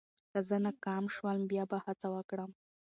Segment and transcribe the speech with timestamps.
[0.31, 2.51] که زه ناکام شوم، بیا به هڅه وکړم.